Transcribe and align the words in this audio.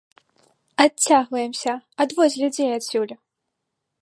Адцягваемся, 0.85 1.73
адводзь 2.05 2.39
людзей 2.45 2.69
адсюль! 2.79 3.13